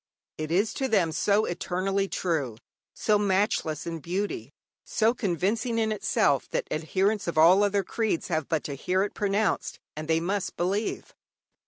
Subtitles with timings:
[0.39, 2.57] It is to them so eternally true,
[2.91, 4.51] so matchless in beauty,
[4.83, 9.13] so convincing in itself, that adherents of all other creeds have but to hear it
[9.13, 11.13] pronounced and they must believe.